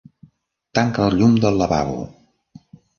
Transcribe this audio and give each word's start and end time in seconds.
Tanca 0.79 1.05
el 1.09 1.19
llum 1.21 1.37
del 1.45 1.63
lavabo. 1.65 2.05